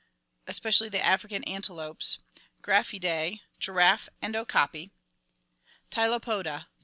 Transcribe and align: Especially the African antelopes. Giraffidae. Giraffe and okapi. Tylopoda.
Especially 0.47 0.89
the 0.89 1.05
African 1.05 1.43
antelopes. 1.43 2.17
Giraffidae. 2.63 3.41
Giraffe 3.59 4.09
and 4.19 4.35
okapi. 4.35 4.89
Tylopoda. 5.91 6.65